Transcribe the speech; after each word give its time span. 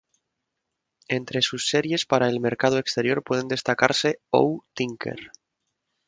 Entre 1.09 1.43
sus 1.43 1.69
series 1.69 2.07
para 2.07 2.27
el 2.27 2.39
mercado 2.39 2.79
exterior 2.79 3.21
pueden 3.21 3.47
destacarse 3.47 4.19
"Oh, 4.31 4.65
Tinker! 4.73 5.31